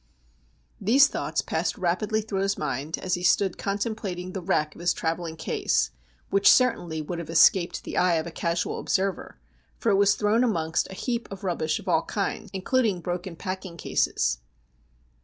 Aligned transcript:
These 0.79 1.09
thoughts 1.09 1.43
passed 1.43 1.77
rapidly 1.77 2.21
through 2.21 2.41
his 2.41 2.57
mind, 2.57 2.97
as 2.97 3.13
he 3.13 3.21
stood 3.21 3.59
contemplating 3.59 4.31
the 4.33 4.41
wreck 4.41 4.73
of 4.73 4.81
his 4.81 4.95
travelling 4.95 5.35
case, 5.35 5.91
which 6.31 6.51
certainly 6.51 7.03
would 7.03 7.19
have 7.19 7.29
escaped 7.29 7.83
the 7.83 7.97
eye 7.97 8.15
of 8.15 8.25
a 8.25 8.31
casual 8.31 8.79
observer, 8.79 9.37
for 9.77 9.91
it 9.91 9.95
was 9.97 10.15
thrown 10.15 10.43
amongst 10.43 10.89
a 10.89 10.95
heap 10.95 11.27
of 11.31 11.43
rubbish 11.43 11.77
of 11.77 11.87
all 11.87 12.01
kinds, 12.01 12.49
includ 12.51 12.87
ing 12.87 12.99
broken 13.01 13.35
packing 13.35 13.77
cases. 13.77 14.39